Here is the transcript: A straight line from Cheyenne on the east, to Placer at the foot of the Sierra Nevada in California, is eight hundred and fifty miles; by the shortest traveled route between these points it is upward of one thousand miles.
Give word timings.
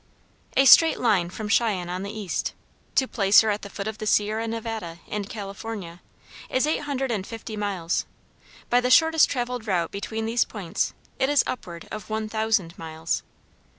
A 0.57 0.65
straight 0.65 0.99
line 0.99 1.29
from 1.29 1.47
Cheyenne 1.47 1.87
on 1.87 2.01
the 2.01 2.09
east, 2.09 2.53
to 2.95 3.07
Placer 3.07 3.51
at 3.51 3.61
the 3.61 3.69
foot 3.69 3.87
of 3.87 3.99
the 3.99 4.07
Sierra 4.07 4.47
Nevada 4.47 4.97
in 5.05 5.25
California, 5.25 6.01
is 6.49 6.65
eight 6.65 6.79
hundred 6.85 7.11
and 7.11 7.27
fifty 7.27 7.55
miles; 7.55 8.07
by 8.67 8.81
the 8.81 8.89
shortest 8.89 9.29
traveled 9.29 9.67
route 9.67 9.91
between 9.91 10.25
these 10.25 10.43
points 10.43 10.95
it 11.19 11.29
is 11.29 11.43
upward 11.45 11.87
of 11.91 12.09
one 12.09 12.27
thousand 12.27 12.75
miles. 12.79 13.21